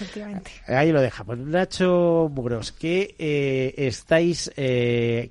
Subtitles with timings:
[0.00, 0.52] Efectivamente.
[0.68, 1.38] Ahí lo dejamos.
[1.38, 5.30] Nacho Muros, ¿qué eh, estáis eh,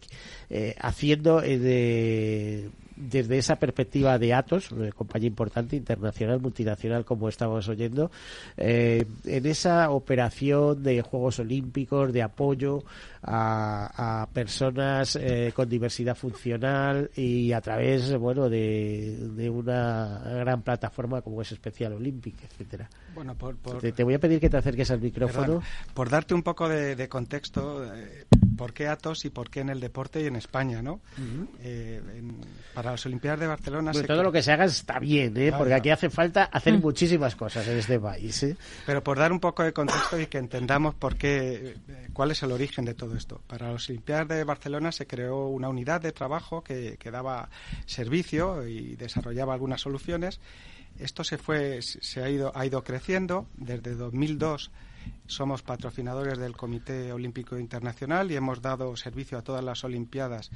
[0.49, 7.67] eh, haciendo de desde esa perspectiva de Atos, una compañía importante, internacional, multinacional, como estábamos
[7.69, 8.11] oyendo,
[8.57, 12.83] eh, en esa operación de Juegos Olímpicos, de apoyo
[13.23, 21.41] a, personas eh, con diversidad funcional y a través, bueno, de, una gran plataforma como
[21.41, 22.89] es Especial Olympic, etcétera.
[23.13, 23.35] Bueno,
[23.79, 25.61] te, voy a pedir que te acerques al micrófono.
[25.93, 28.25] por darte un poco de, contexto, eh,
[28.57, 30.99] ¿por qué Atos y por qué en el deporte y en España, no?
[32.73, 33.91] para las Olimpiadas de Barcelona...
[33.91, 35.53] todo lo que se haga está bien, ¿eh?
[35.57, 36.81] porque aquí hace falta hacer mm.
[36.81, 38.43] muchísimas cosas en este país.
[38.43, 38.57] ¿eh?
[38.85, 41.77] Pero por dar un poco de contexto y que entendamos por qué,
[42.13, 43.41] cuál es el origen de todo esto.
[43.47, 47.49] Para las Olimpiadas de Barcelona se creó una unidad de trabajo que, que daba
[47.85, 50.39] servicio y desarrollaba algunas soluciones.
[50.99, 54.71] Esto se fue, se ha ido, ha ido creciendo desde 2002
[55.27, 60.51] somos patrocinadores del Comité Olímpico Internacional y hemos dado servicio a todas las Olimpiadas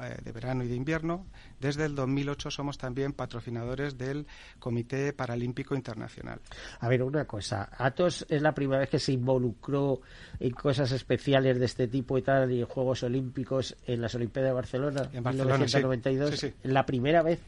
[0.00, 1.26] eh, de verano y de invierno.
[1.60, 4.26] Desde el 2008 somos también patrocinadores del
[4.58, 6.40] Comité Paralímpico Internacional.
[6.80, 7.68] A ver, una cosa.
[7.78, 10.00] Atos es la primera vez que se involucró
[10.40, 14.50] en cosas especiales de este tipo y tal, y en Juegos Olímpicos en las Olimpiadas
[14.50, 16.46] de Barcelona en 1992.
[16.64, 17.40] La primera vez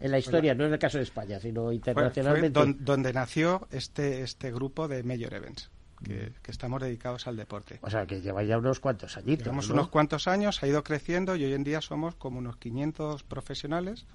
[0.00, 2.60] en la historia, no en el caso de España, sino internacionalmente.
[2.60, 5.70] Fue, donde nació este, este grupo de Major Events
[6.04, 7.78] que, estamos dedicados al deporte.
[7.82, 9.44] O sea, que lleva ya unos cuantos añitos.
[9.44, 13.24] Llevamos unos cuantos años, ha ido creciendo y hoy en día somos como unos 500
[13.24, 14.06] profesionales.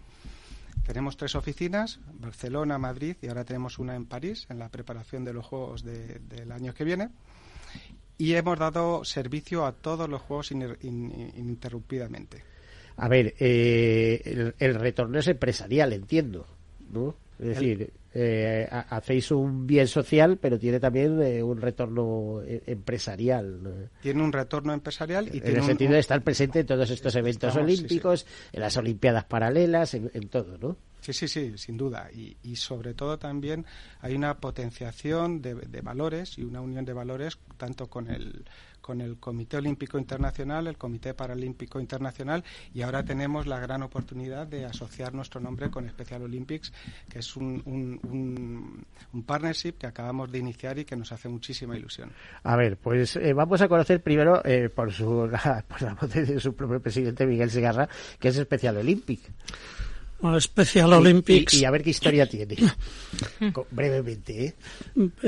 [0.86, 5.34] Tenemos tres oficinas, Barcelona, Madrid y ahora tenemos una en París, en la preparación de
[5.34, 7.10] los Juegos del año que viene.
[8.17, 12.44] Y hemos dado servicio a todos los Juegos ininterrumpidamente.
[12.98, 16.45] A ver, eh, el, retorno es empresarial, entiendo,
[16.92, 17.16] ¿no?
[17.40, 23.90] Es decir, eh, hacéis un bien social, pero tiene también eh, un retorno eh, empresarial.
[24.02, 27.56] Tiene un retorno empresarial y en el sentido de estar presente en todos estos eventos
[27.56, 30.78] olímpicos, en las Olimpiadas paralelas, en, todo, ¿no?
[31.02, 32.10] Sí, sí, sí, sin duda.
[32.11, 33.66] Y, y sobre todo también
[34.02, 38.45] hay una potenciación de, de valores y una unión de valores tanto con el
[38.89, 44.48] con el Comité Olímpico Internacional, el Comité Paralímpico Internacional y ahora tenemos la gran oportunidad
[44.48, 46.73] de asociar nuestro nombre con Special Olympics,
[47.08, 52.11] que es un, un, partnership que acabamos de iniciar y que nos hace muchísima ilusión.
[52.42, 55.06] A ver, pues eh, vamos a conocer primero eh, por, su,
[55.67, 57.88] por la voz de su propio presidente Miguel Segarra,
[58.20, 59.20] que es Special Olympic.
[60.39, 61.54] Special Olympics.
[61.54, 62.56] Y, a ver qué historia tiene.
[63.70, 64.45] brevemente.
[64.45, 64.56] ¿eh?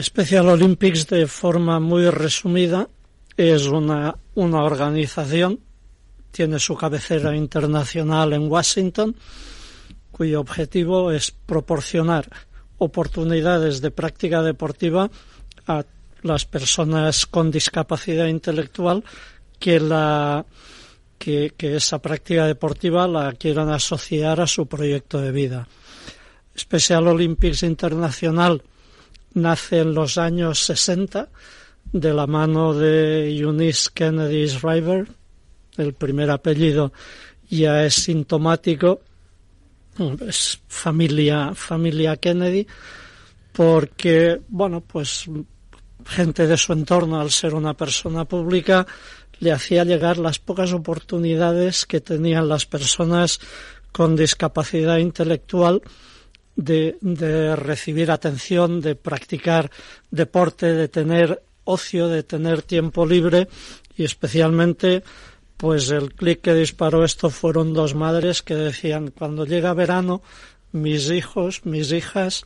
[0.01, 2.89] Special Olympics, de forma muy resumida,
[3.37, 5.59] es una, una organización,
[6.31, 9.15] tiene su cabecera internacional en Washington,
[10.11, 12.29] cuyo objetivo es proporcionar
[12.77, 15.09] oportunidades de práctica deportiva
[15.67, 15.83] a
[16.23, 19.03] las personas con discapacidad intelectual
[19.59, 20.45] que la
[21.17, 25.67] que, que, esa práctica deportiva la quieran asociar a su proyecto de vida.
[26.57, 28.63] Special Olympics Internacional
[29.35, 31.29] nace en los años 60
[31.91, 35.07] de la mano de Eunice Kennedy Shriver,
[35.77, 36.93] el primer apellido
[37.49, 39.01] ya es sintomático,
[40.25, 42.65] es familia, familia Kennedy,
[43.51, 45.25] porque, bueno, pues
[46.05, 48.87] gente de su entorno, al ser una persona pública,
[49.39, 53.39] le hacía llegar las pocas oportunidades que tenían las personas
[53.91, 55.81] con discapacidad intelectual
[56.55, 59.69] de, de recibir atención, de practicar
[60.09, 63.47] deporte, de tener ocio, de tener tiempo libre
[63.95, 65.03] y especialmente
[65.57, 70.21] pues el clic que disparó esto fueron dos madres que decían cuando llega verano
[70.71, 72.45] mis hijos, mis hijas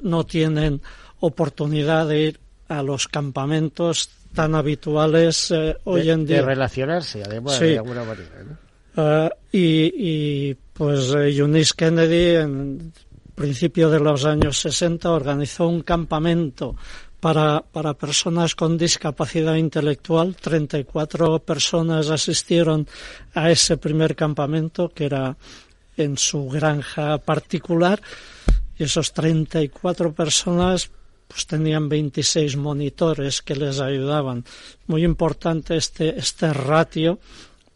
[0.00, 0.82] no tienen
[1.20, 6.36] oportunidad de ir a los campamentos tan habituales eh, hoy en día.
[6.36, 8.58] De relacionarse, además, de alguna manera.
[8.96, 12.92] Eh, y, y, pues eh, Eunice Kennedy en
[13.34, 16.76] principio de los años 60 organizó un campamento
[17.20, 20.36] para, para personas con discapacidad intelectual.
[20.36, 22.86] 34 personas asistieron
[23.34, 25.36] a ese primer campamento que era
[25.96, 28.00] en su granja particular
[28.78, 30.90] y esos 34 personas
[31.26, 34.44] pues tenían 26 monitores que les ayudaban.
[34.86, 37.18] Muy importante este, este ratio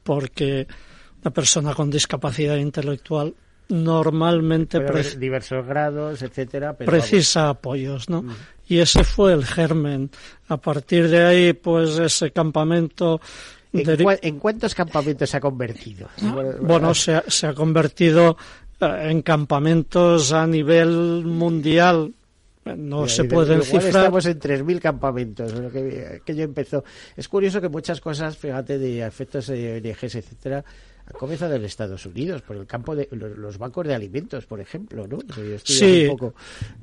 [0.02, 0.66] porque
[1.22, 3.34] una persona con discapacidad intelectual
[3.68, 4.78] normalmente
[5.18, 8.22] diversos grados, etcétera, precisa apoyos, ¿no?
[8.22, 8.30] Mm.
[8.68, 10.10] Y ese fue el germen.
[10.48, 13.20] A partir de ahí, pues ese campamento
[13.72, 16.08] ¿En, cuántos campamentos se ha convertido?
[16.60, 18.36] Bueno, se ha, se ha convertido
[18.80, 22.12] eh, en campamentos a nivel mundial
[22.64, 24.04] no se pueden igual cifrar.
[24.04, 25.52] Estamos en 3.000 campamentos.
[25.72, 26.84] Que, que yo empezó.
[27.16, 30.64] Es curioso que muchas cosas, fíjate, de efectos de ONGs, etcétera,
[31.06, 35.06] han comenzado en Estados Unidos, por el campo de los bancos de alimentos, por ejemplo,
[35.06, 35.18] ¿no?
[35.64, 36.06] sí.
[36.06, 36.34] Un, poco,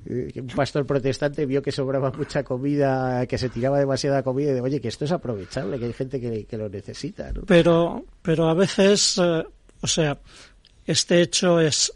[0.05, 4.53] eh, un pastor protestante vio que sobraba mucha comida, que se tiraba demasiada comida y
[4.55, 7.43] de, oye, que esto es aprovechable, que hay gente que, que lo necesita, ¿no?
[7.45, 9.43] Pero, pero a veces, eh,
[9.81, 10.17] o sea,
[10.85, 11.93] este hecho es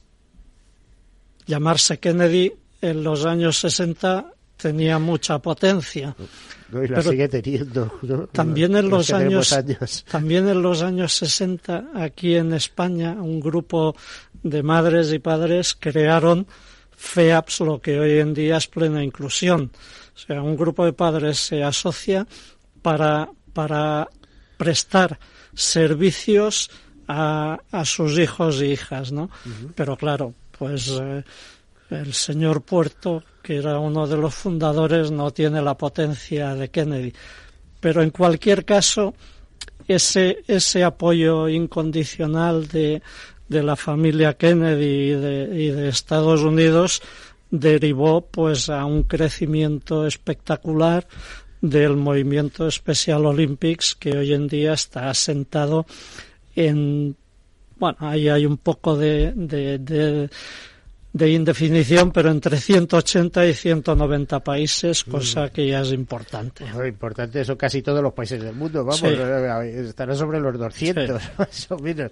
[1.45, 4.32] llamarse Kennedy en los años 60
[4.63, 6.15] tenía mucha potencia.
[6.71, 8.00] No, y la sigue teniendo.
[8.01, 8.27] ¿no?
[8.27, 9.54] También en los, años,
[10.10, 13.94] también en los años 60 aquí en España un grupo
[14.42, 16.48] de madres y padres crearon
[16.95, 19.69] FEAPS, lo que hoy en día es plena inclusión.
[20.15, 22.25] O sea, un grupo de padres se asocia
[22.81, 24.07] para, para
[24.56, 25.19] prestar
[25.54, 26.71] servicios
[27.09, 29.30] a, a sus hijos e hijas, ¿no?
[29.75, 31.24] Pero claro, pues eh,
[31.94, 37.13] el señor Puerto, que era uno de los fundadores, no tiene la potencia de Kennedy.
[37.80, 39.13] Pero en cualquier caso,
[39.88, 43.01] ese, ese apoyo incondicional de,
[43.48, 47.01] de la familia Kennedy y de, y de Estados Unidos
[47.51, 51.07] derivó pues a un crecimiento espectacular
[51.62, 55.86] del movimiento Special Olympics que hoy en día está asentado
[56.56, 57.16] en
[57.78, 60.30] bueno ahí hay un poco de,
[61.13, 66.65] de indefinición, pero entre 180 y 190 países, cosa que ya es importante.
[66.88, 71.71] Importante son casi todos los países del mundo, vamos, eh, estará sobre los 200, más
[71.71, 72.12] o menos.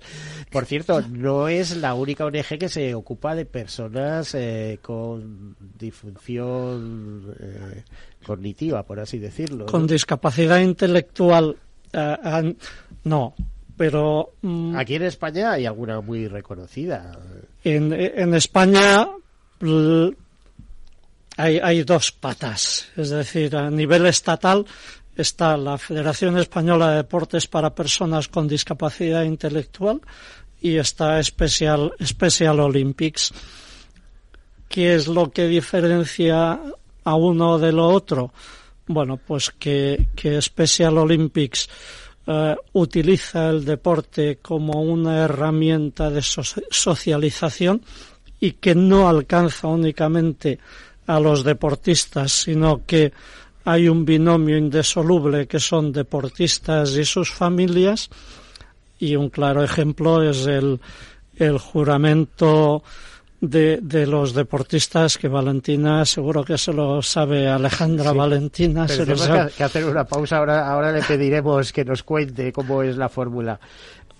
[0.51, 7.35] Por cierto, no es la única ONG que se ocupa de personas eh, con disfunción
[7.39, 7.83] eh,
[8.23, 9.65] cognitiva, por así decirlo.
[9.65, 11.57] Con discapacidad intelectual,
[13.03, 13.33] no,
[13.81, 14.33] pero...
[14.43, 17.17] Mm, Aquí en España hay alguna muy reconocida.
[17.63, 19.07] En, en España
[21.35, 24.67] hay, hay dos patas, es decir, a nivel estatal
[25.15, 29.99] está la Federación Española de Deportes para Personas con Discapacidad Intelectual
[30.61, 33.33] y está Special, Special Olympics.
[34.69, 36.59] ¿Qué es lo que diferencia
[37.03, 38.31] a uno de lo otro?
[38.85, 41.67] Bueno, pues que, que Special Olympics
[42.27, 47.81] eh, utiliza el deporte como una herramienta de socialización
[48.39, 50.59] y que no alcanza únicamente
[51.07, 53.11] a los deportistas, sino que
[53.65, 58.09] hay un binomio indisoluble que son deportistas y sus familias.
[58.99, 60.79] Y un claro ejemplo es el,
[61.35, 62.83] el juramento
[63.41, 69.17] de, de, los deportistas que Valentina seguro que se lo sabe Alejandra Valentina se lo
[69.17, 69.51] sabe.
[69.51, 73.59] Que, hacer una pausa ahora ahora le pediremos que nos cuente cómo es la fórmula.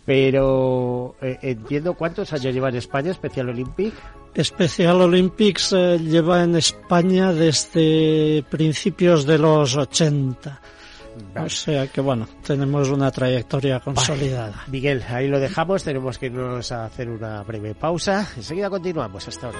[0.03, 3.94] Pero eh, entiendo cuántos años lleva en España Special Olympic.
[4.35, 10.59] Special Olympics eh, lleva en España desde principios de los 80
[11.35, 14.63] o sea que bueno, tenemos una trayectoria consolidada.
[14.68, 18.27] Miguel, ahí lo dejamos, tenemos que irnos a hacer una breve pausa.
[18.35, 19.59] Enseguida continuamos hasta ahora.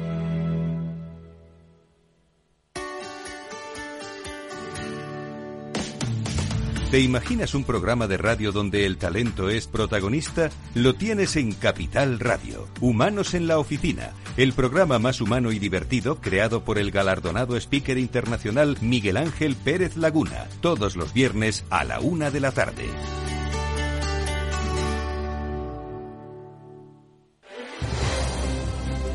[6.91, 10.49] ¿Te imaginas un programa de radio donde el talento es protagonista?
[10.75, 16.19] Lo tienes en Capital Radio, Humanos en la Oficina, el programa más humano y divertido
[16.19, 22.01] creado por el galardonado speaker internacional Miguel Ángel Pérez Laguna, todos los viernes a la
[22.01, 22.89] una de la tarde.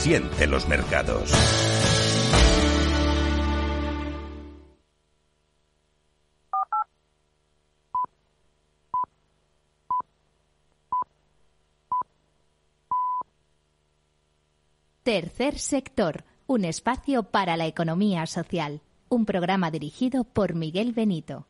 [0.00, 1.30] Siente los mercados.
[15.02, 18.80] Tercer sector, un espacio para la economía social.
[19.10, 21.49] Un programa dirigido por Miguel Benito.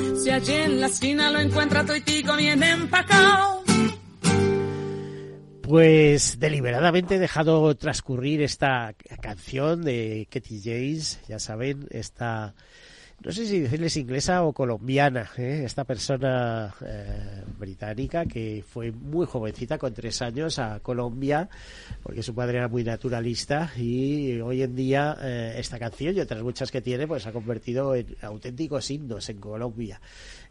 [0.23, 0.87] Si allí en la
[1.31, 1.83] lo encuentra
[2.37, 3.63] bien empacao.
[5.63, 12.53] Pues deliberadamente he dejado transcurrir esta canción de Katy James, ya saben, esta
[13.23, 15.61] no sé si decirles inglesa o colombiana, ¿eh?
[15.63, 21.47] esta persona eh, británica que fue muy jovencita, con tres años, a Colombia,
[22.01, 26.41] porque su padre era muy naturalista y hoy en día eh, esta canción y otras
[26.41, 30.01] muchas que tiene, pues ha convertido en auténticos himnos en Colombia.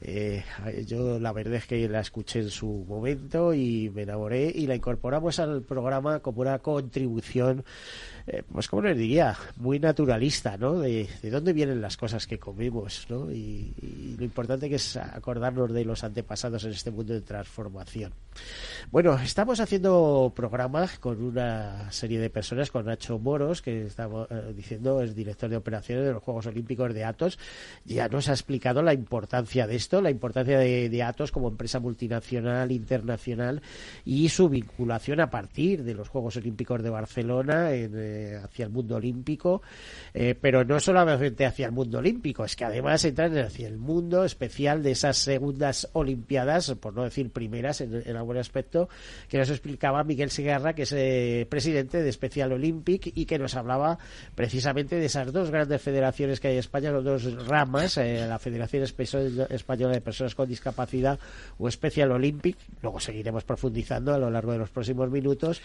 [0.02, 0.42] Eh,
[0.87, 4.75] yo la verdad es que la escuché en su momento y me enamoré y la
[4.75, 7.64] incorporamos al programa como una contribución,
[8.26, 10.78] eh, pues como les diría, muy naturalista, ¿no?
[10.78, 13.30] De, de dónde vienen las cosas que comemos, ¿no?
[13.30, 13.75] Y,
[14.19, 18.12] lo importante que es acordarnos de los antepasados en este mundo de transformación.
[18.90, 24.52] Bueno, estamos haciendo programas con una serie de personas, con Nacho Moros, que estamos eh,
[24.54, 27.38] diciendo es director de operaciones de los Juegos Olímpicos de Atos,
[27.85, 32.70] ya nos ha explicado la importancia de esto, la importancia de, Atos como empresa multinacional,
[32.70, 33.62] internacional
[34.04, 38.70] y su vinculación a partir de los Juegos Olímpicos de Barcelona en, eh, hacia el
[38.70, 39.62] mundo olímpico,
[40.12, 44.25] eh, pero no solamente hacia el mundo olímpico, pues que además entran hacia el mundo
[44.25, 48.88] especial de esas segundas Olimpiadas, por no decir primeras en, algún aspecto,
[49.28, 53.56] que nos explicaba Miguel Segarra, que es eh, presidente de Special Olympic y que nos
[53.56, 53.99] hablaba
[54.35, 58.85] precisamente de esas dos grandes federaciones que hay en España, las dos ramas, la Federación
[58.85, 61.18] Española de Personas con Discapacidad
[61.58, 65.62] o Special Olympic, luego seguiremos profundizando a lo largo de los próximos minutos,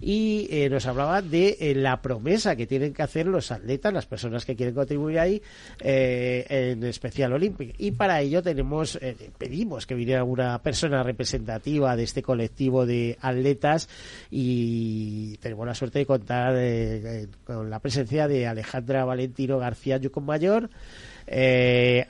[0.00, 4.44] y eh, nos hablaba de la promesa que tienen que hacer los atletas, las personas
[4.44, 5.42] que quieren contribuir ahí,
[5.80, 7.74] eh, en especial Olympic.
[7.78, 13.16] Y para ello tenemos, eh, pedimos que viniera una persona representativa de este colectivo de
[13.20, 13.88] atletas
[14.30, 20.24] y tenemos la suerte de contar eh, con la presencia de Alejandra Valentino García Yucón
[20.24, 20.70] Mayor.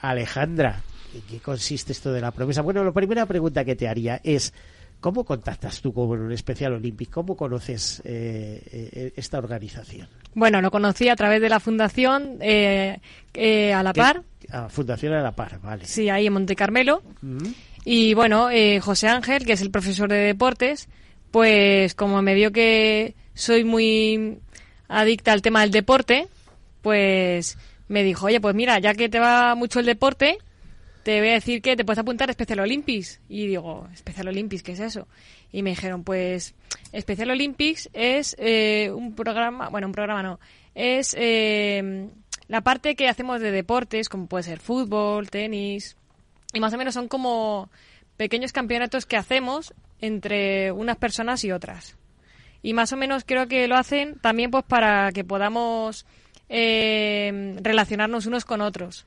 [0.00, 0.82] Alejandra,
[1.14, 2.62] ¿en qué consiste esto de la promesa?
[2.62, 4.52] Bueno, la primera pregunta que te haría es,
[5.00, 7.12] ¿Cómo contactas tú con un especial olímpico?
[7.12, 10.08] ¿Cómo conoces eh, eh, esta organización?
[10.34, 12.98] Bueno, lo conocí a través de la Fundación eh,
[13.72, 14.22] a la Par.
[14.50, 15.84] Ah, fundación a la Par, vale.
[15.84, 17.02] Sí, ahí en Monte Carmelo.
[17.22, 17.46] Mm.
[17.84, 18.48] Y bueno,
[18.80, 20.88] José Ángel, que es el profesor de deportes,
[21.30, 24.38] pues como me vio que soy muy
[24.88, 26.26] adicta al tema del deporte,
[26.82, 30.38] pues me dijo, oye, pues mira, ya que te va mucho el deporte,
[31.08, 33.18] te voy a decir que te puedes apuntar a Special Olympics.
[33.30, 35.08] Y digo, Special Olympics, ¿qué es eso?
[35.50, 36.54] Y me dijeron, pues,
[36.94, 40.38] Special Olympics es eh, un programa, bueno, un programa no,
[40.74, 42.10] es eh,
[42.48, 45.96] la parte que hacemos de deportes, como puede ser fútbol, tenis,
[46.52, 47.70] y más o menos son como
[48.18, 49.72] pequeños campeonatos que hacemos
[50.02, 51.96] entre unas personas y otras.
[52.60, 56.04] Y más o menos creo que lo hacen también pues para que podamos
[56.50, 59.06] eh, relacionarnos unos con otros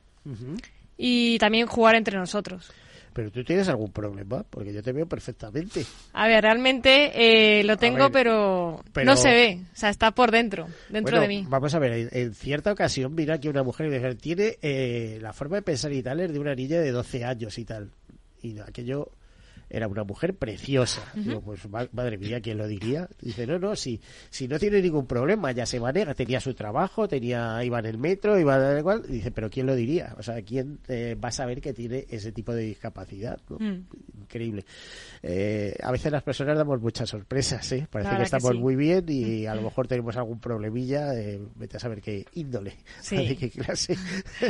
[1.03, 2.71] y también jugar entre nosotros.
[3.13, 5.83] Pero tú tienes algún problema, porque yo te veo perfectamente.
[6.13, 7.11] A ver, realmente
[7.59, 9.61] eh, lo tengo, pero, no se ve.
[9.73, 11.45] O sea, está por dentro, dentro de mí.
[11.49, 15.57] Vamos a ver, en, cierta ocasión vino aquí una mujer y tiene eh, la forma
[15.57, 17.91] de pensar y tal es de una niña de 12 años y tal.
[18.41, 19.11] Y aquello
[19.71, 21.01] era una mujer preciosa.
[21.15, 23.07] Digo, pues madre mía, ¿quién lo diría?
[23.21, 27.07] Dice, no, no, si, si no tiene ningún problema, ya se maneja, tenía su trabajo,
[27.07, 29.03] tenía, iba en el metro, iba igual.
[29.07, 30.13] Dice, pero ¿quién lo diría?
[30.17, 33.39] O sea, ¿quién eh, va a saber que tiene ese tipo de discapacidad?
[33.47, 33.79] Mm.
[34.21, 34.65] Increíble.
[35.23, 37.87] Eh, a veces las personas damos muchas sorpresas, ¿eh?
[37.89, 41.79] Parece que estamos muy bien y a lo mejor tenemos algún problemilla, eh, vete a
[41.79, 42.75] saber qué índole,
[43.09, 43.95] de qué clase.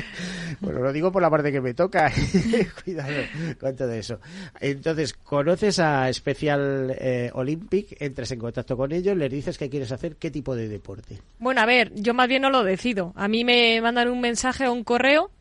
[0.62, 2.12] bueno, lo digo por la parte que me toca,
[2.84, 3.24] cuidado
[3.60, 4.19] con todo eso.
[4.60, 9.91] Entonces, conoces a Special eh, Olympic, entres en contacto con ellos, les dices que quieres
[9.91, 11.19] hacer qué tipo de deporte.
[11.39, 13.13] Bueno, a ver, yo más bien no lo decido.
[13.15, 15.32] A mí me mandan un mensaje o un correo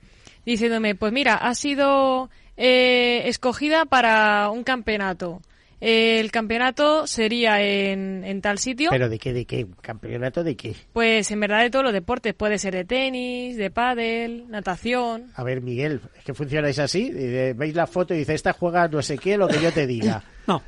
[0.44, 5.40] diciéndome, pues mira, has sido eh, escogida para un campeonato
[5.80, 8.90] el campeonato sería en, tal sitio.
[8.90, 9.32] ¿Pero de qué?
[9.32, 9.66] ¿De qué?
[9.80, 10.76] ¿Campeonato de qué?
[10.92, 12.34] Pues en verdad de todos los deportes.
[12.34, 15.32] Puede ser de tenis, de pádel, natación.
[15.34, 17.10] A ver, Miguel, ¿es que funcionáis así?
[17.10, 20.22] Veis la foto y dice, esta juega no sé qué, lo que yo te diga.
[20.46, 20.62] no.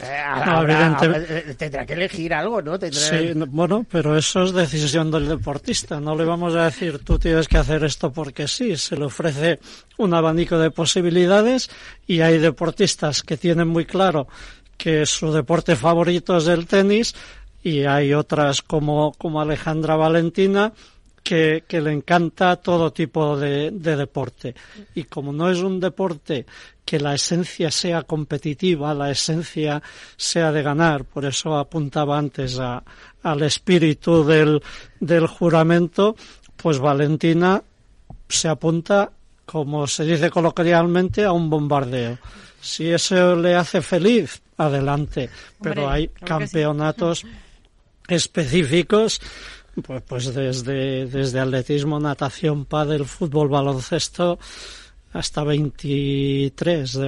[0.00, 2.78] Eh, tendrá que elegir algo, ¿no?
[2.78, 5.98] Sí, bueno, pero eso es decisión del deportista.
[6.00, 8.76] No le vamos a decir tú tienes que hacer esto porque sí.
[8.76, 9.58] Se le ofrece
[9.96, 11.68] un abanico de posibilidades
[12.06, 14.28] y hay deportistas que tienen muy claro
[14.78, 17.14] que su deporte favorito es el tenis
[17.62, 20.72] y hay otras como, como Alejandra Valentina
[21.22, 24.54] que, que le encanta todo tipo de, de, deporte.
[24.94, 26.46] Y como no es un deporte
[26.84, 29.82] que la esencia sea competitiva, la esencia
[30.16, 32.82] sea de ganar, por eso apuntaba antes a,
[33.22, 34.62] al espíritu del,
[35.00, 36.16] del juramento,
[36.56, 37.62] pues Valentina
[38.28, 39.10] se apunta,
[39.44, 42.18] como se dice coloquialmente, a un bombardeo.
[42.60, 45.30] Si eso le hace feliz, adelante.
[45.62, 47.24] Pero hay campeonatos
[48.08, 49.20] específicos,
[49.82, 54.38] pues, pues desde, desde atletismo, natación, pádel, fútbol, baloncesto,
[55.12, 56.98] hasta 23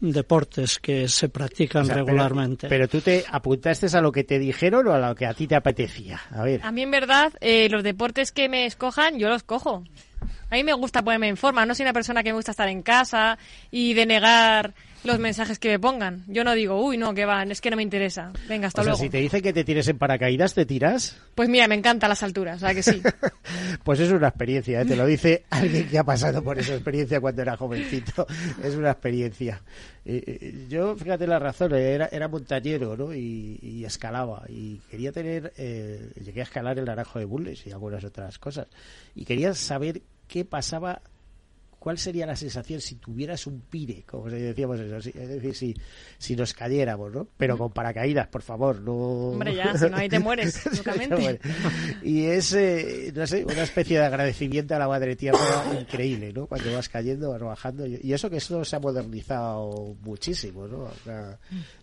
[0.00, 2.68] deportes que se practican regularmente.
[2.68, 5.46] Pero, tú te apuntaste a lo que te dijeron o a lo que a ti
[5.46, 6.20] te apetecía.
[6.30, 6.60] A ver.
[6.62, 9.84] A mí en verdad eh, los deportes que me escojan yo los cojo.
[10.50, 11.66] A mí me gusta ponerme en forma.
[11.66, 13.38] No soy una persona que me gusta estar en casa
[13.70, 14.74] y denegar
[15.06, 16.24] los mensajes que me pongan.
[16.26, 18.32] Yo no digo, uy, no, que van, es que no me interesa.
[18.48, 18.98] Venga, hasta o luego.
[18.98, 21.16] si te dicen que te tires en paracaídas, ¿te tiras?
[21.34, 23.02] Pues mira, me encantan las alturas, o sea que sí.
[23.84, 24.84] pues es una experiencia, ¿eh?
[24.84, 28.26] te lo dice alguien que ha pasado por esa experiencia cuando era jovencito.
[28.62, 29.62] es una experiencia.
[30.68, 33.14] yo, fíjate la razón, era, era montañero, ¿no?
[33.14, 34.42] Y, escalaba.
[34.48, 38.66] Y quería tener, eh, llegué a escalar el naranjo de Bulles y algunas otras cosas.
[39.14, 41.02] Y quería saber qué pasaba
[41.86, 45.76] cuál sería la sensación si tuvieras un pire, como decíamos eso, es decir, si,
[46.18, 47.28] si nos cayéramos, ¿no?
[47.36, 48.92] Pero con paracaídas, por favor, no...
[48.92, 51.38] Hombre, ya, si no ahí te mueres, locamente.
[52.02, 55.38] y es, eh, no sé, una especie de agradecimiento a la madre tierra
[55.80, 56.48] increíble, ¿no?
[56.48, 60.90] Cuando vas cayendo, vas bajando, y eso que esto se ha modernizado muchísimo, ¿no?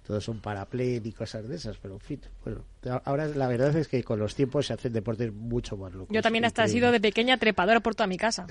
[0.05, 2.65] todos son paraplén y cosas de esas, pero en fin, bueno,
[3.05, 6.13] ahora la verdad es que con los tiempos se hacen deportes mucho más locos.
[6.13, 8.47] Yo también hasta he sido de pequeña trepadora por toda mi casa.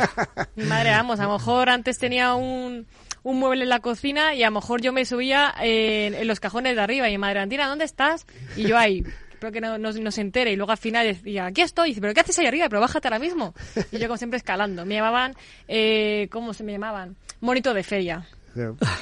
[0.56, 2.86] mi madre, vamos, a lo mejor antes tenía un,
[3.22, 6.76] un mueble en la cocina y a lo mejor yo me subía en, los cajones
[6.76, 8.26] de arriba y mi madre, Antina, ¿dónde estás?
[8.56, 10.52] Y yo ahí, espero que no, no, se entere.
[10.52, 11.88] Y luego al final decía, aquí estoy.
[11.88, 12.68] Y dice, ¿pero qué haces ahí arriba?
[12.68, 13.54] Pero bájate ahora mismo.
[13.92, 14.84] Y yo como siempre escalando.
[14.86, 15.34] Me llamaban,
[15.68, 17.16] eh, ¿cómo se me llamaban?
[17.40, 18.26] Monito de feria.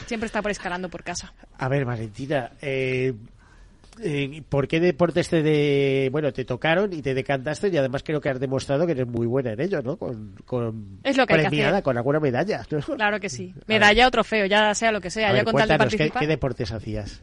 [0.06, 1.32] Siempre está por escalando por casa.
[1.58, 3.14] A ver, Valentina, eh,
[4.02, 8.20] eh, ¿por qué deportes te de, bueno te tocaron y te decantaste y además creo
[8.20, 9.96] que has demostrado que eres muy buena en ello, ¿no?
[9.96, 12.64] Con, con es lo que premiada, con alguna medalla.
[12.96, 13.54] Claro que sí.
[13.66, 16.20] Medalla o trofeo, ya sea lo que sea, ya con tal de participar.
[16.20, 17.22] ¿qué, deportes hacías?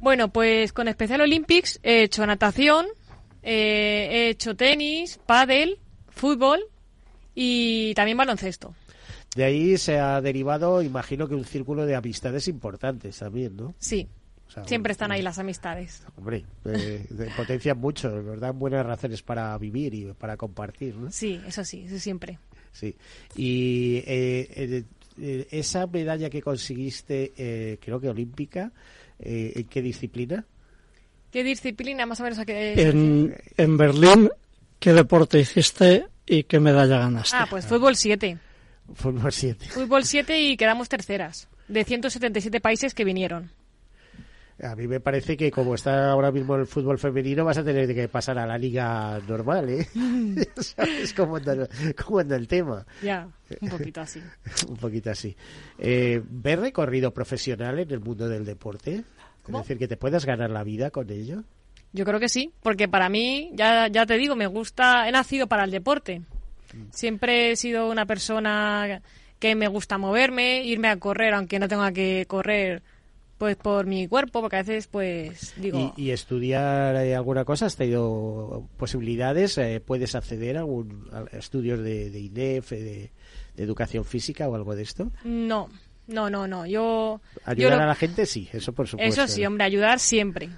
[0.00, 2.86] Bueno, pues con Special Olympics he hecho natación,
[3.42, 5.78] eh, he hecho tenis, pádel,
[6.10, 6.60] fútbol
[7.34, 8.74] y también baloncesto.
[9.36, 13.74] De ahí se ha derivado, imagino que un círculo de amistades importantes también, ¿no?
[13.78, 14.08] Sí.
[14.66, 16.02] Siempre están ahí las amistades.
[16.16, 17.06] Hombre, eh,
[17.36, 21.10] potencian mucho, nos dan buenas razones para vivir y para compartir, ¿no?
[21.10, 22.38] Sí, eso sí, eso siempre.
[22.72, 22.96] Sí.
[23.36, 24.84] Y eh,
[25.18, 28.72] eh, esa medalla que conseguiste, creo que olímpica,
[29.18, 30.44] ¿en qué disciplina?
[31.30, 32.38] ¿Qué disciplina más o menos?
[32.38, 32.80] A qué...
[32.80, 34.30] En, en Berlín,
[34.78, 37.36] ¿qué deporte hiciste y qué medalla ganaste?
[37.36, 38.38] Ah, pues fútbol 7.
[38.94, 39.66] Fútbol 7.
[39.68, 43.50] Fútbol 7 y quedamos terceras, de 177 países que vinieron.
[44.62, 47.94] A mí me parece que como está ahora mismo el fútbol femenino vas a tener
[47.94, 49.88] que pasar a la liga normal, ¿eh?
[50.56, 52.84] ¿Sabes cómo anda, el tema?
[53.00, 53.28] Ya,
[53.60, 54.20] un poquito así.
[54.68, 55.36] un poquito así.
[55.78, 59.04] Eh, ¿Ver recorrido profesional en el mundo del deporte?
[59.46, 61.44] Es decir, que te puedas ganar la vida con ello.
[61.92, 65.46] Yo creo que sí, porque para mí, ya, ya te digo, me gusta, he nacido
[65.46, 66.22] para el deporte.
[66.90, 69.00] Siempre he sido una persona
[69.38, 72.82] que me gusta moverme, irme a correr, aunque no tenga que correr
[73.38, 75.94] pues por mi cuerpo, porque a veces pues digo...
[75.96, 77.66] ¿Y, estudiar eh, alguna cosa?
[77.66, 79.56] ¿Has tenido posibilidades?
[79.58, 83.10] Eh, ¿Puedes acceder a, algún, estudios de, de INEF, de,
[83.56, 85.10] educación física o algo de esto?
[85.24, 85.68] No,
[86.08, 86.66] no, no, no.
[86.66, 87.20] Yo...
[87.44, 89.22] Ayudar a la gente sí, eso por supuesto.
[89.22, 90.50] Eso sí, hombre, ayudar siempre.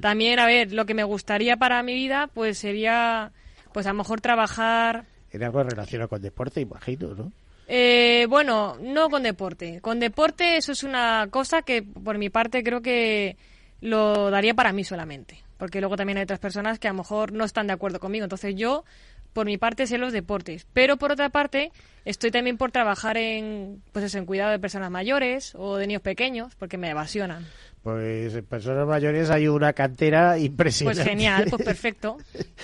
[0.00, 3.32] También, a ver, lo que me gustaría para mi vida pues sería
[3.72, 7.32] pues a lo mejor trabajar en algo relacionado con deporte, imagino, ¿no?
[7.72, 9.80] Eh, bueno, no con deporte.
[9.80, 13.36] Con deporte eso es una cosa que por mi parte creo que
[13.80, 15.44] lo daría para mí solamente.
[15.56, 18.24] Porque luego también hay otras personas que a lo mejor no están de acuerdo conmigo.
[18.24, 18.84] Entonces yo,
[19.32, 20.66] por mi parte, sé los deportes.
[20.72, 21.70] Pero por otra parte,
[22.04, 26.02] estoy también por trabajar en, pues eso, en cuidado de personas mayores o de niños
[26.02, 27.46] pequeños, porque me evasionan.
[27.82, 31.02] Pues en personas mayores hay una cantera impresionante.
[31.02, 32.18] Pues genial, pues perfecto.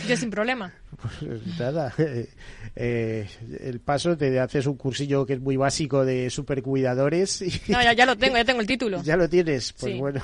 [0.06, 0.72] Yo sin problema.
[1.00, 1.92] Pues nada.
[1.98, 2.28] Eh,
[2.74, 3.26] eh,
[3.62, 7.40] el paso, te haces un cursillo que es muy básico de supercuidadores.
[7.40, 7.72] Y...
[7.72, 9.02] No, ya, ya lo tengo, ya tengo el título.
[9.02, 10.20] Ya lo tienes, pues bueno.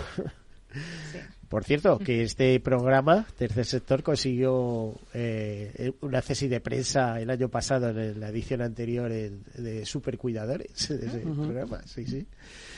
[1.49, 7.51] Por cierto, que este programa, Tercer Sector, consiguió eh, una tesis de prensa el año
[7.51, 11.83] pasado, en la edición anterior, de Supercuidadores, de ese programa.
[11.85, 12.27] Sí, sí.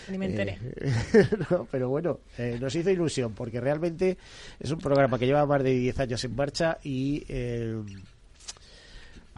[0.08, 0.58] Ni me enteré.
[0.62, 4.16] Eh, no, pero bueno, eh, nos hizo ilusión, porque realmente
[4.58, 7.24] es un programa que lleva más de 10 años en marcha y.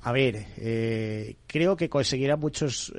[0.03, 0.47] a ver,
[1.47, 2.93] creo que conseguirá muchos,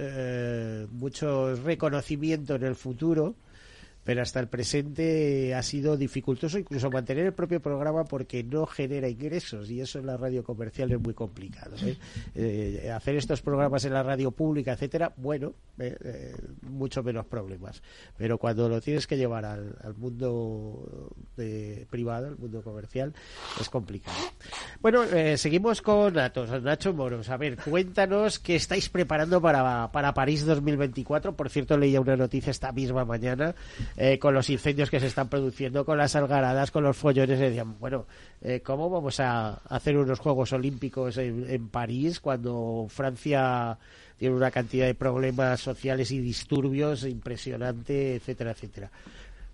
[0.92, 3.36] muchos reconocimientos en el futuro
[4.08, 9.10] pero hasta el presente ha sido dificultoso incluso mantener el propio programa porque no genera
[9.10, 11.76] ingresos y eso en la radio comercial es muy complicado.
[11.84, 11.98] ¿eh?
[12.34, 17.84] Eh, hacer estos programas en la radio pública, etcétera, bueno, eh, mucho menos problemas.
[18.18, 21.12] Pero cuando lo tienes que llevar al, mundo
[21.90, 23.14] privado, al mundo comercial,
[23.60, 24.16] es complicado.
[24.80, 25.04] Bueno,
[25.36, 27.30] seguimos con Nacho Moros.
[27.30, 31.36] A ver, cuéntanos qué estáis preparando para, para París 2024.
[31.36, 33.54] Por cierto, leía una noticia esta misma mañana
[34.00, 37.80] eh, con los incendios que se están produciendo, con las algaradas, con los follones, decían,
[37.80, 38.06] bueno,
[38.42, 43.78] eh, ¿cómo vamos a hacer unos Juegos Olímpicos en, París cuando Francia
[44.18, 48.92] tiene una cantidad de problemas sociales y disturbios impresionante, etcétera, etcétera?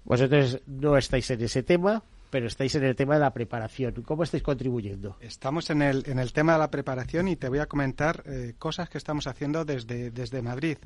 [0.03, 3.93] Vosotros no estáis en ese tema, pero estáis en el tema de la preparación.
[4.01, 5.15] ¿Cómo estáis contribuyendo?
[5.21, 8.55] Estamos en el, en el tema de la preparación y te voy a comentar eh,
[8.59, 10.79] cosas que estamos haciendo desde, desde Madrid.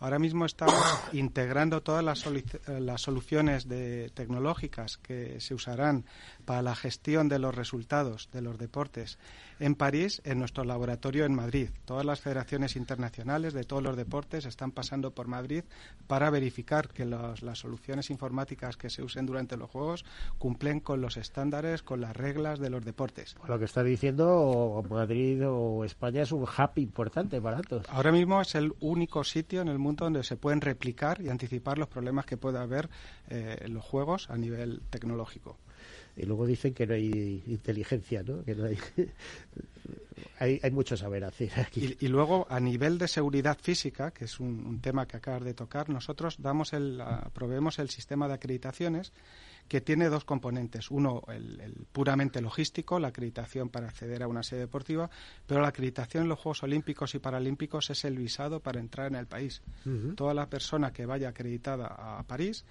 [0.00, 0.74] Ahora mismo estamos
[1.12, 2.24] integrando todas las,
[2.66, 6.04] las soluciones de, tecnológicas que se usarán
[6.44, 9.18] para la gestión de los resultados de los deportes
[9.60, 11.68] en París, en nuestro laboratorio en Madrid.
[11.84, 15.64] Todas las federaciones internacionales de todos los deportes están pasando por Madrid
[16.06, 20.04] para verificar que las soluciones informáticas que se usen durante los Juegos
[20.38, 23.36] cumplen con los estándares, con las reglas de los deportes.
[23.46, 27.86] lo que está diciendo, Madrid o España es un hub importante para todos.
[27.88, 31.78] Ahora mismo es el único sitio en el mundo donde se pueden replicar y anticipar
[31.78, 32.88] los problemas que pueda haber
[33.28, 35.58] eh, en los Juegos a nivel tecnológico
[36.16, 38.44] y luego dicen que no hay inteligencia, ¿no?
[38.44, 38.78] Que no hay,
[40.62, 41.96] hay, mucho saber hacer aquí.
[42.00, 45.88] Y, luego, a nivel de seguridad física, que es un, tema que acabas de tocar,
[45.88, 49.12] nosotros damos el, proveemos el sistema de acreditaciones
[49.68, 50.90] que tiene dos componentes.
[50.90, 55.10] Uno, el, puramente logístico, la acreditación para acceder a una sede deportiva,
[55.46, 59.16] pero la acreditación en los Juegos Olímpicos y Paralímpicos es el visado para entrar en
[59.16, 59.62] el país.
[60.16, 62.64] Toda la persona que vaya acreditada a París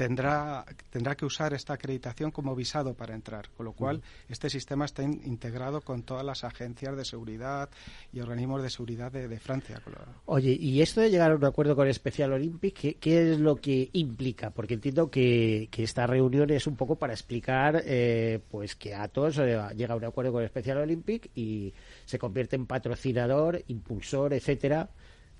[0.00, 4.86] tendrá, tendrá que usar esta acreditación como visado para entrar, con lo cual este sistema
[4.86, 7.68] está integrado con todas las agencias de seguridad
[8.10, 9.82] y organismos de seguridad de, Francia.
[10.24, 13.90] Oye, y esto de llegar a un acuerdo con Special Olympic, ¿qué, es lo que
[13.92, 14.48] implica?
[14.48, 19.60] Porque entiendo que, esta reunión es un poco para explicar eh, pues que Atos eh,
[19.76, 21.74] llega a un acuerdo con Special Olympic y
[22.06, 24.88] se convierte en patrocinador, impulsor, etcétera,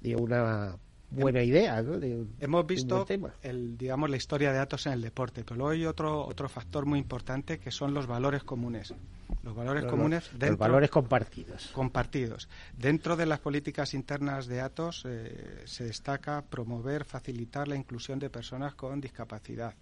[0.03, 0.77] de una
[1.11, 1.83] buena idea.
[1.83, 1.99] ¿no?
[2.39, 3.07] Hemos visto
[3.43, 6.87] el, digamos, la historia de datos en el deporte, pero luego hay otro, otro factor
[6.87, 8.95] muy importante que son los valores comunes.
[9.43, 11.71] Los valores comunes dentro, los valores compartidos.
[11.73, 12.49] Compartidos.
[12.77, 18.29] Dentro de las políticas internas de Atos eh, se destaca promover, facilitar la inclusión de
[18.29, 19.75] personas con discapacidad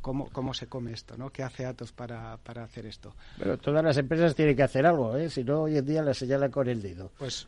[0.00, 1.30] cómo, cómo se come esto, ¿no?
[1.30, 3.14] ¿Qué hace Atos para, para hacer esto?
[3.38, 5.30] Pero todas las empresas tienen que hacer algo, ¿eh?
[5.30, 7.12] Si no, hoy en día la señalan con el dedo.
[7.18, 7.46] Pues,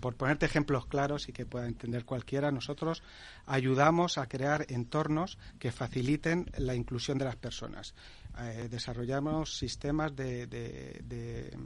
[0.00, 3.02] por ponerte ejemplos claros y que pueda entender cualquiera, nosotros
[3.46, 7.94] ayudamos a crear entornos que faciliten la inclusión de las personas.
[8.38, 11.56] Eh, desarrollamos sistemas de, de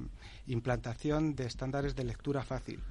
[0.48, 2.82] implantación de estándares de lectura fácil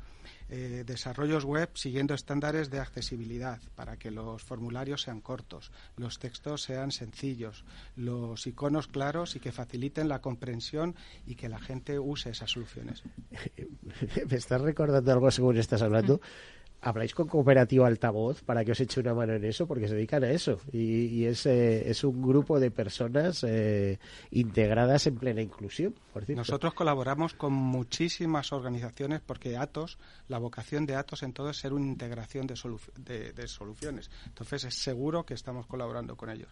[0.50, 6.62] eh, desarrollos web siguiendo estándares de accesibilidad para que los formularios sean cortos, los textos
[6.62, 12.30] sean sencillos, los iconos claros y que faciliten la comprensión y que la gente use
[12.30, 13.04] esas soluciones.
[14.30, 16.22] Me estás recordando algo según estás hablando
[16.86, 20.24] habláis con Cooperativa Altavoz para que os eche una mano en eso, porque se dedican
[20.24, 20.60] a eso.
[20.72, 23.98] Y, es, eh, es, un grupo de personas eh,
[24.30, 25.96] integradas en plena inclusión.
[26.28, 31.74] Nosotros colaboramos con muchísimas organizaciones porque Atos, la vocación de Atos en todo es ser
[31.74, 34.12] una integración de, de soluciones.
[34.28, 36.50] Entonces es seguro que estamos colaborando con ellos.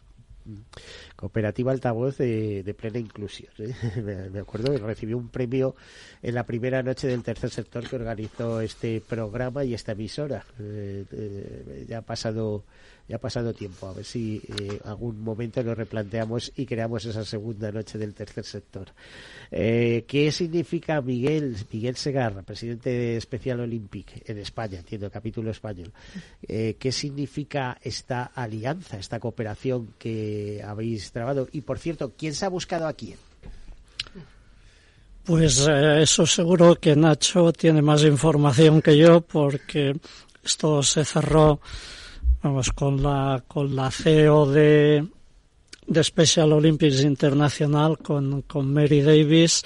[1.15, 3.51] Cooperativa Altavoz de, plena inclusión.
[3.59, 3.73] ¿eh?
[4.33, 5.75] Me, acuerdo que recibió un premio
[6.21, 10.45] en la primera noche del tercer sector que organizó este programa y esta emisora.
[10.59, 12.63] Eh, eh, ya ha pasado
[13.07, 13.87] ya ha pasado tiempo.
[13.87, 18.45] A ver si eh, algún momento nos replanteamos y creamos esa segunda noche del tercer
[18.45, 18.87] sector.
[19.51, 25.91] Eh, ¿Qué significa Miguel, Miguel Segarra, presidente de Especial Olympic en España, entiendo, capítulo español?
[26.47, 31.49] Eh, ¿Qué significa esta alianza, esta cooperación que habéis trabado?
[31.51, 33.17] Y, por cierto, ¿quién se ha buscado a quién?
[35.25, 39.95] Pues eso seguro que Nacho tiene más información que yo porque
[40.43, 41.61] esto se cerró
[42.43, 45.07] vamos, con la, con la CEO de,
[45.87, 49.63] de Special Olympics Internacional, con, con Mary Davis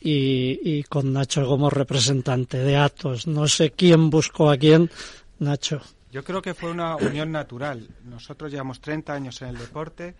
[0.00, 3.26] y, y con Nacho como representante de Atos.
[3.26, 4.90] No sé quién buscó a quién,
[5.38, 5.80] Nacho.
[6.12, 7.88] Yo creo que fue una unión natural.
[8.04, 10.14] Nosotros llevamos 30 años en el deporte.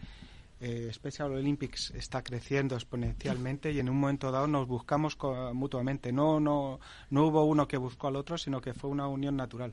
[0.63, 5.19] Eh, Special Olympics está creciendo exponencialmente y en un momento dado nos buscamos
[5.53, 6.13] mutuamente.
[6.13, 9.73] No, no, no hubo uno que buscó al otro, sino que fue una unión natural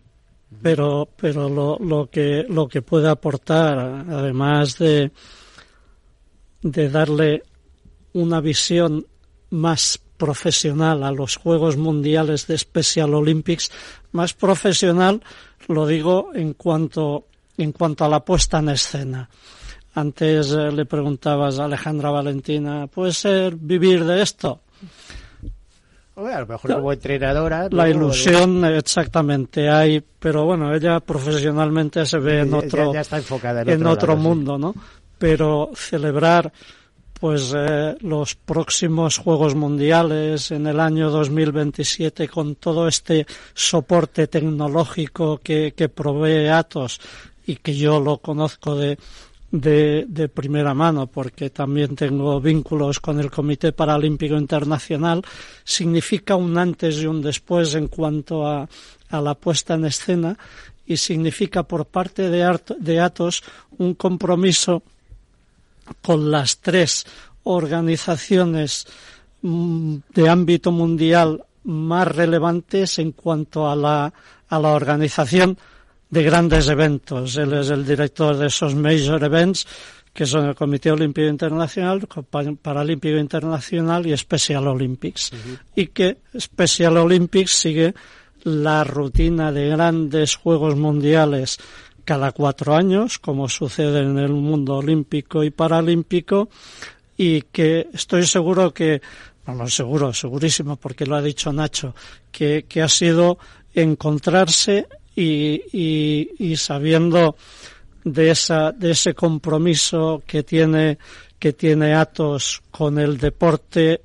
[0.62, 3.78] pero pero lo, lo que lo que puede aportar
[4.10, 5.12] además de
[6.62, 7.44] de darle
[8.14, 9.06] una visión
[9.50, 13.72] más profesional a los Juegos Mundiales de Special Olympics,
[14.12, 15.22] más profesional,
[15.68, 19.30] lo digo en cuanto en cuanto a la puesta en escena.
[19.96, 24.62] Antes eh, le preguntabas a Alejandra Valentina, ¿puede ser vivir de esto?
[26.18, 27.68] A lo mejor como entrenadora.
[27.72, 34.58] La ilusión, exactamente, hay, pero bueno, ella profesionalmente se ve en otro, en, otro, mundo,
[34.58, 34.74] ¿no?
[35.18, 36.52] Pero celebrar
[37.20, 45.40] pues eh, los próximos Juegos Mundiales en el año 2027 con todo este soporte tecnológico
[45.40, 47.00] que, que provee Atos
[47.48, 48.98] y que yo lo conozco de,
[49.62, 55.24] de, primera mano, porque también tengo vínculos con el Comité Paralímpico Internacional,
[55.64, 58.68] significa un antes y un después en cuanto a,
[59.10, 60.38] a la puesta en escena
[60.86, 63.44] y significa por parte de, de Atos
[63.78, 64.84] un compromiso
[66.02, 67.06] con las tres
[67.44, 68.88] organizaciones
[69.42, 74.14] mm, de ámbito mundial más relevantes en cuanto a la,
[74.48, 75.58] a la organización
[76.10, 77.36] de grandes eventos.
[77.38, 79.68] Él es el director de esos major events
[80.18, 82.08] que son el Comité Olímpico Internacional,
[82.60, 85.32] Paralímpico Internacional y Special Olympics.
[85.76, 87.94] Y que Special Olympics sigue
[88.44, 91.60] la rutina de grandes Juegos Mundiales
[92.04, 96.50] cada cuatro años, como sucede en el mundo olímpico y paralímpico,
[97.16, 99.04] y que estoy seguro que,
[99.46, 101.94] bueno, seguro, segurísimo, porque lo ha dicho Nacho,
[102.32, 103.38] que, que ha sido
[103.76, 104.88] encontrarse
[105.20, 107.36] y, y, sabiendo
[108.04, 111.00] de esa, de ese compromiso que tiene,
[111.40, 114.02] que tiene Atos con el deporte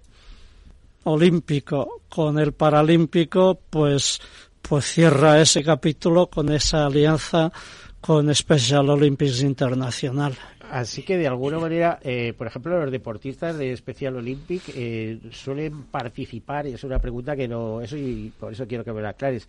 [1.04, 4.20] olímpico, con el paralímpico, pues,
[4.62, 7.52] pues cierra ese capítulo con esa alianza
[8.00, 10.34] con Special Olympics Internacional.
[10.70, 15.82] Así que de alguna manera, eh, por ejemplo, los deportistas de Special Olympic eh, suelen
[15.82, 19.10] participar, y es una pregunta que no, eso y por eso quiero que me la
[19.10, 19.46] aclares.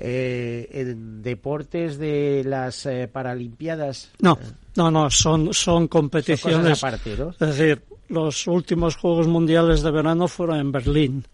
[0.00, 4.12] Eh, en deportes de las eh, Paralimpiadas.
[4.20, 4.38] No,
[4.76, 6.78] no, no, son, son competiciones.
[6.78, 7.30] Son aparte, ¿no?
[7.30, 11.26] Es decir, los últimos Juegos Mundiales de Verano fueron en Berlín,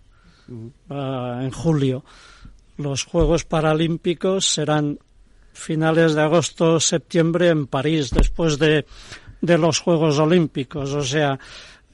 [0.48, 2.06] uh, en julio.
[2.78, 4.98] Los Juegos Paralímpicos serán
[5.52, 8.86] finales de agosto, septiembre en París, después de,
[9.42, 10.90] de los Juegos Olímpicos.
[10.94, 11.38] O sea,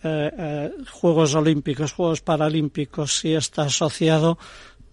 [0.05, 4.39] eh, eh, Juegos Olímpicos, Juegos Paralímpicos, sí está asociado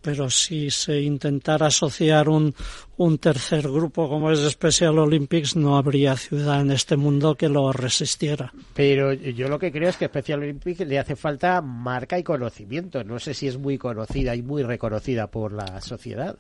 [0.08, 2.56] pero si se intentara asociar un,
[2.96, 7.74] un tercer grupo como es Special Olympics, no habría ciudad en este mundo que lo
[7.74, 8.54] resistiera.
[8.74, 13.04] Pero yo lo que creo es que Special Olympics le hace falta marca y conocimiento.
[13.04, 16.38] No sé si es muy conocida y muy reconocida por la sociedad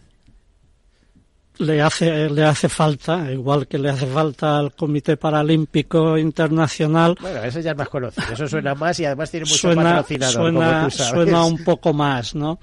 [1.59, 7.41] le hace le hace falta igual que le hace falta al Comité Paralímpico Internacional bueno
[7.43, 10.65] eso ya es más conocido eso suena más y además tiene mucho suena, patrocinador suena,
[10.67, 11.13] como tú sabes.
[11.13, 12.59] suena un poco más no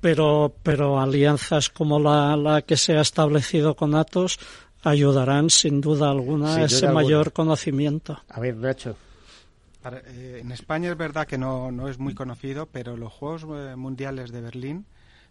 [0.00, 4.38] pero pero alianzas como la, la que se ha establecido con Atos
[4.82, 7.34] ayudarán sin duda alguna Sin a ese duda mayor alguna.
[7.34, 8.96] conocimiento a ver Nacho
[9.82, 13.44] Para- eh, en España es verdad que no, no es muy conocido, pero los Juegos
[13.48, 14.86] eh, Mundiales de Berlín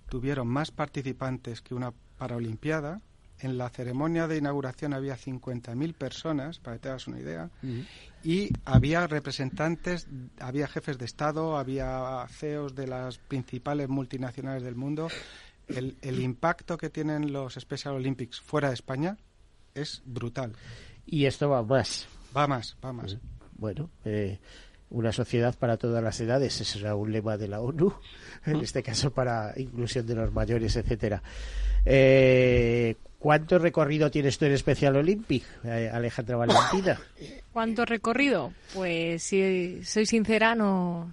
[0.09, 3.01] tuvieron más participantes que una Paralimpiada.
[3.39, 7.51] En la ceremonia de inauguración había 50.000 personas, para que te hagas una idea,
[8.27, 10.05] y había representantes,
[10.41, 15.07] había jefes de Estado, había CEOs de las principales multinacionales del mundo.
[15.69, 19.15] El, el impacto que tienen los Special Olympics fuera de España
[19.73, 20.51] es brutal.
[21.05, 23.15] y esto va más Va más, va más.
[23.57, 24.39] bueno eh,
[24.89, 27.93] una sociedad para todas las edades ese era un lema de la ONU
[28.45, 31.23] en este caso para inclusión de los mayores etcétera
[31.85, 36.99] eh, ¿cuánto recorrido tienes tú en Special Olympic eh, Alejandra Valentina?
[37.51, 38.53] ¿Cuánto recorrido?
[38.73, 41.11] Pues si soy sincera, no,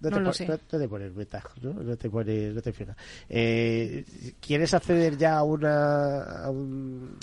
[0.00, 0.46] No, No te, lo pon- sé.
[0.46, 1.72] no- no te pones meta, ¿no?
[1.74, 2.96] No te pones, no te fijas.
[3.28, 4.04] Eh,
[4.40, 7.16] ¿Quieres acceder ya a una, a un,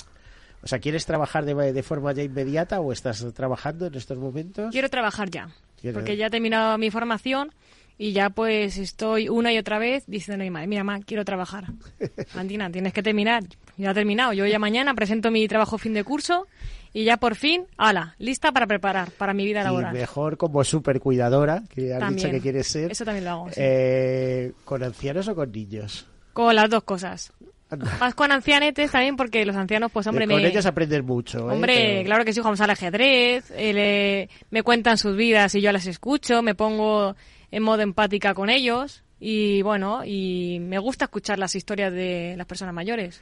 [0.63, 4.71] o sea, ¿quieres trabajar de, de forma ya inmediata o estás trabajando en estos momentos?
[4.71, 5.49] quiero trabajar ya.
[5.93, 7.51] Porque ya he terminado mi formación
[7.97, 11.25] y ya pues estoy una y otra vez diciendo a mi madre, mira, ma, quiero
[11.25, 11.65] trabajar.
[12.35, 13.43] Andina, tienes que terminar.
[13.81, 14.33] Ya he terminado.
[14.33, 16.47] Yo ya mañana presento mi trabajo fin de curso
[16.93, 19.93] y ya por fin, ala, lista para preparar para mi vida y laboral.
[19.93, 22.15] mejor como super cuidadora, que has También.
[22.27, 22.91] dicho que quieres ser.
[22.91, 23.55] Eso también lo hago, sí.
[23.57, 26.05] eh, ¿Con ancianos o con niños?
[26.33, 27.31] Con las dos cosas.
[27.69, 27.97] Anda.
[28.01, 30.47] Más con ancianetes también porque los ancianos, pues hombre, Eh, con me...
[30.49, 31.39] ellos aprendes mucho.
[31.49, 31.53] ¿eh?
[31.53, 35.61] Hombre, Pero- claro que sí, jugamos al ajedrez, eh, le- me cuentan sus vidas y
[35.61, 37.15] yo las escucho, me pongo
[37.49, 42.45] en modo empática con ellos y bueno, y me gusta escuchar las historias de las
[42.45, 43.21] personas mayores.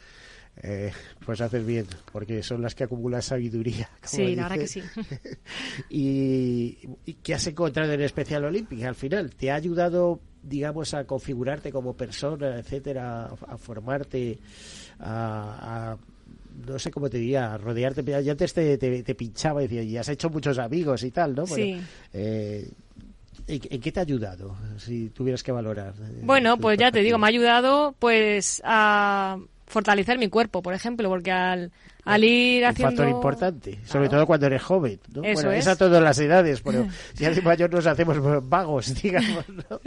[0.62, 0.92] Eh,
[1.26, 3.90] pues haces bien, porque son las que acumulan sabiduría.
[4.02, 4.84] como Sí, la verdad que sí.
[5.90, 9.34] y, ¿y qué has encontrado en Especial Olympic al final?
[9.36, 14.38] ¿Te ha ayudado, digamos, a configurarte como persona, etcétera, a, a formarte,
[15.00, 15.98] a, a-
[16.68, 18.04] no sé cómo te diría, a rodearte?
[18.24, 21.36] Yo antes te, te, te pinchaba y decía, y has hecho muchos amigos y tal,
[21.36, 21.46] ¿no?
[21.46, 21.82] Bueno, Sí.
[22.14, 22.70] eh,
[23.48, 25.94] ¿en, en qué te ha ayudado, si tuvieras que valorar?
[26.02, 29.38] eh, Bueno, pues ya te digo, me ha ayudado pues a
[29.70, 31.72] fortalecer mi cuerpo, por ejemplo, porque al,
[32.04, 32.92] al ir un haciendo...
[32.92, 35.00] factor importante, sobre todo cuando eres joven.
[35.14, 35.24] ¿no?
[35.24, 35.60] Eso bueno, es.
[35.60, 38.18] es a todas las edades, pero ya de mayor nos hacemos
[38.50, 39.46] vagos, digamos.
[39.48, 39.80] ¿no?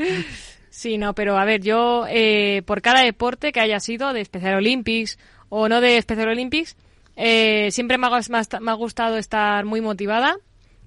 [0.71, 4.55] Sí, no, pero a ver, yo eh, por cada deporte que haya sido de Special
[4.55, 5.19] Olympics
[5.51, 6.77] o no de Special Olympics,
[7.17, 10.39] eh, siempre me ha, me ha gustado estar muy motivada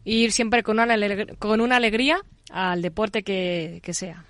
[0.04, 0.96] e ir siempre con una,
[1.38, 4.26] con una alegría al deporte que, sea.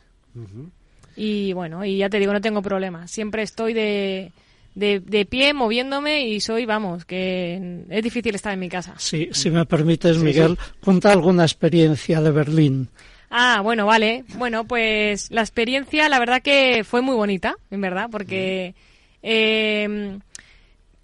[1.15, 3.07] Y bueno, y ya te digo, no tengo problema.
[3.07, 4.31] Siempre estoy de,
[4.75, 8.93] de, pie, moviéndome y soy, vamos, que es difícil estar en mi casa.
[8.97, 12.89] Sí, si me permites, Miguel, cuenta alguna experiencia de Berlín.
[13.29, 14.23] Ah, bueno, vale.
[14.37, 18.75] Bueno, pues la experiencia, la verdad que fue muy bonita, en verdad, porque
[19.23, 20.19] eh,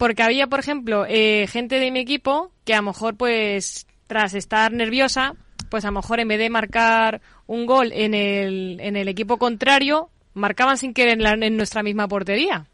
[0.02, 4.34] porque había, por ejemplo, eh, gente de mi equipo que a lo mejor, pues, tras
[4.34, 5.36] estar nerviosa,
[5.70, 9.36] pues a lo mejor en vez de marcar un gol en el, en el equipo
[9.38, 12.66] contrario, marcaban sin querer en, en nuestra misma portería.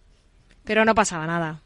[0.68, 1.62] Pero no pasaba nada.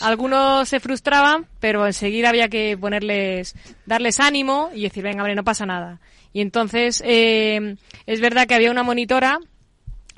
[0.00, 3.54] Algunos se frustraban, pero enseguida había que ponerles,
[3.84, 6.00] darles ánimo y decir, venga, vale, no pasa nada.
[6.32, 7.76] Y entonces, eh,
[8.06, 9.40] es verdad que había una monitora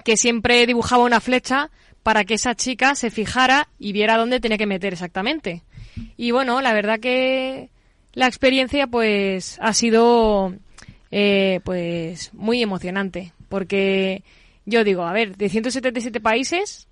[0.04, 1.70] que siempre dibujaba una flecha
[2.04, 5.64] para que esa chica se fijara y viera dónde tenía que meter exactamente.
[6.16, 7.70] Y bueno, la verdad que
[8.12, 10.54] la experiencia pues ha sido
[11.10, 14.22] eh, pues muy emocionante porque
[14.64, 16.87] yo digo, a ver, de 177 países,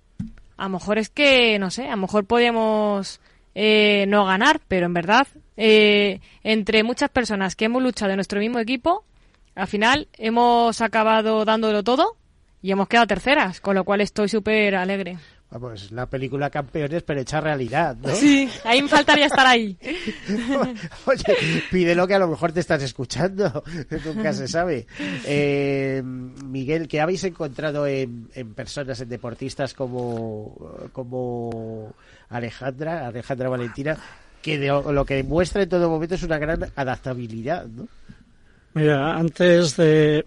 [0.57, 3.19] a lo mejor es que, no sé, a lo mejor podemos
[3.55, 8.39] eh, no ganar, pero en verdad, eh, entre muchas personas que hemos luchado en nuestro
[8.39, 9.03] mismo equipo,
[9.55, 12.17] al final hemos acabado dándolo todo
[12.61, 15.17] y hemos quedado terceras, con lo cual estoy súper alegre.
[15.49, 18.13] Vamos, la película Campeones, pero hecha realidad, ¿no?
[18.13, 19.77] Sí, ahí me faltaría estar ahí.
[21.05, 21.37] Oye,
[21.71, 23.63] pídelo que a lo mejor te estás escuchando,
[24.05, 24.87] nunca se sabe.
[25.25, 31.93] Eh, Miguel, ¿qué habéis encontrado en, personas, en deportistas como, como
[32.27, 33.97] Alejandra, Alejandra Valentina,
[34.41, 37.87] que lo que muestra en todo momento es una gran adaptabilidad, ¿no?
[38.73, 40.25] Mira, antes de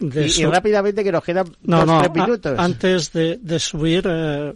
[0.00, 2.58] y, rápidamente que nos quedan dos, minutos.
[2.58, 4.54] antes de, subir, eh,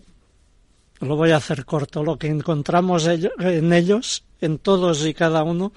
[1.00, 2.02] lo voy a hacer corto.
[2.02, 5.72] Lo que encontramos en ellos, en todos y cada uno,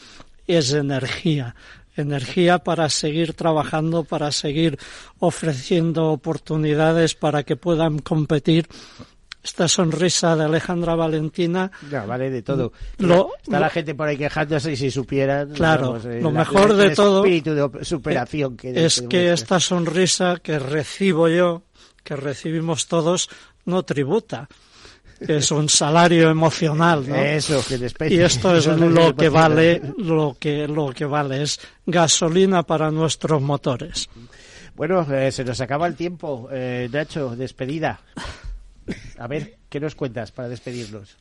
[0.47, 1.55] es energía.
[1.95, 4.78] Energía para seguir trabajando, para seguir
[5.20, 8.68] ofreciendo oportunidades para que puedan competir
[9.48, 11.72] esta sonrisa de Alejandra Valentina.
[11.89, 12.74] Ya, vale de todo.
[12.98, 15.52] Lo, Está la gente por ahí quejándose y si supieran.
[15.52, 17.24] Claro, eh, lo mejor de todo.
[17.24, 21.64] espíritu de superación que es que esta sonrisa que recibo yo,
[22.04, 23.30] que recibimos todos,
[23.66, 24.50] no tributa.
[25.20, 27.16] Es un salario emocional, ¿no?
[27.16, 32.62] Eso, que Y esto es lo que vale, lo que, lo que vale es gasolina
[32.62, 34.10] para nuestros motores.
[34.76, 36.50] Bueno, eh, se nos acaba el tiempo.
[36.52, 38.00] Eh, Nacho, despedida.
[39.18, 41.18] A ver, ¿qué nos cuentas para despedirnos?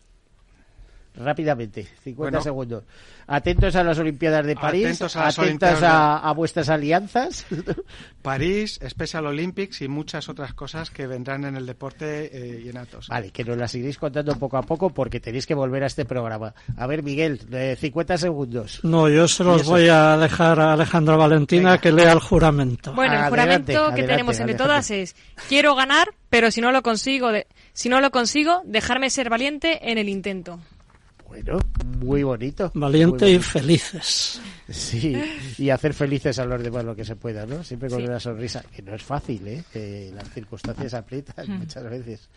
[1.16, 2.84] Rápidamente, 50 segundos.
[3.26, 7.46] Atentos a las Olimpiadas de París, atentos a, vuestras alianzas.
[8.22, 12.76] París, Special Olympics y muchas otras cosas que vendrán en el deporte eh, y en
[12.76, 13.08] Atos.
[13.08, 16.04] Vale, que nos las seguís contando poco a poco porque tenéis que volver a este
[16.04, 16.54] programa.
[16.76, 17.40] A ver, Miguel,
[17.78, 18.80] 50 segundos.
[18.84, 22.92] No, yo se los voy a dejar a Alejandra Valentina que lea el juramento.
[22.94, 25.16] Bueno, el juramento que tenemos entre todas es
[25.48, 27.30] quiero ganar, pero si no lo consigo,
[27.72, 30.60] si no lo consigo, dejarme ser valiente en el intento.
[31.36, 31.58] Bueno,
[32.00, 32.70] muy bonito.
[32.74, 34.40] Valiente y felices.
[34.68, 35.14] Sí,
[35.58, 37.62] y hacer felices a los demás lo que se pueda, ¿no?
[37.62, 39.62] Siempre con una sonrisa, que no es fácil, ¿eh?
[39.70, 41.58] Que las circunstancias aprietan mm.
[41.58, 42.28] muchas veces.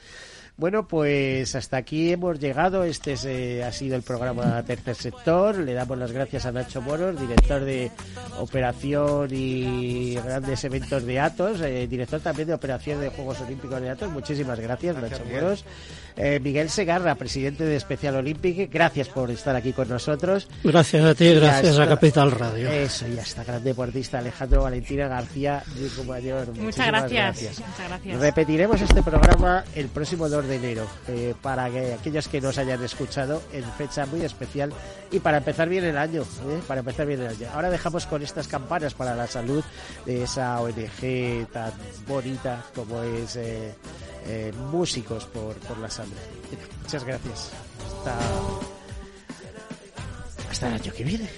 [0.60, 2.84] Bueno, pues hasta aquí hemos llegado.
[2.84, 5.58] Este eh, ha sido el programa Tercer Sector.
[5.60, 7.90] Le damos las gracias a Nacho Moros, director de
[8.38, 13.90] operación y grandes eventos de Atos, eh, director también de operación de Juegos Olímpicos de
[13.90, 14.12] Atos.
[14.12, 15.64] Muchísimas gracias, Nacho Moros.
[16.22, 20.50] Eh, Miguel Segarra, presidente de Especial Olímpico, gracias por estar aquí con nosotros.
[20.66, 22.70] Gracias a ti, gracias a Capital Radio.
[22.70, 25.64] Eso, y hasta gran deportista Alejandro Valentina García,
[26.06, 26.54] mayor.
[26.58, 27.60] Muchas gracias.
[27.60, 28.20] Muchas gracias.
[28.20, 32.84] Repetiremos este programa el próximo 2 de enero eh, para que aquellos que nos hayan
[32.84, 34.74] escuchado en fecha muy especial
[35.12, 37.48] y para empezar bien el año, eh, para empezar bien el año.
[37.54, 39.64] Ahora dejamos con estas campanas para la salud
[40.06, 41.72] de esa ONG tan
[42.06, 43.74] bonita como es eh,
[44.72, 46.14] Músicos por, por la Salud.
[46.84, 47.52] Muchas gracias.
[47.98, 48.18] Hasta,
[50.50, 51.30] hasta el año que viene.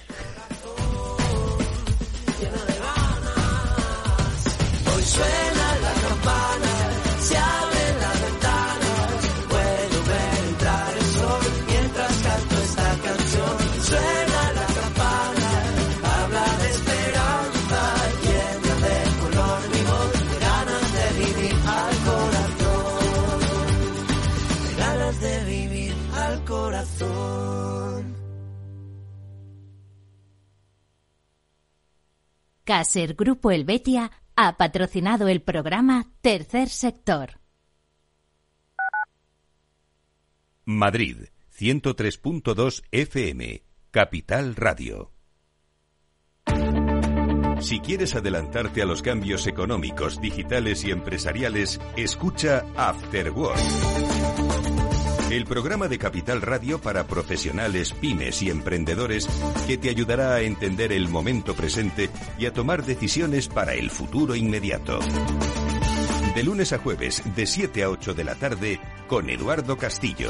[32.71, 37.41] Caser Grupo Helvetia ha patrocinado el programa Tercer Sector.
[40.63, 41.17] Madrid
[41.53, 45.11] 103.2 FM, Capital Radio.
[47.59, 54.40] Si quieres adelantarte a los cambios económicos, digitales y empresariales, escucha After Work.
[55.31, 59.29] El programa de Capital Radio para profesionales, pymes y emprendedores
[59.65, 64.35] que te ayudará a entender el momento presente y a tomar decisiones para el futuro
[64.35, 64.99] inmediato.
[66.35, 70.29] De lunes a jueves, de 7 a 8 de la tarde, con Eduardo Castillo.